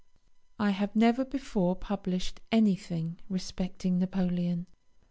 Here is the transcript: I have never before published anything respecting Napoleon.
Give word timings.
I 0.57 0.71
have 0.71 0.95
never 0.95 1.23
before 1.23 1.75
published 1.75 2.39
anything 2.51 3.19
respecting 3.29 3.99
Napoleon. 3.99 4.65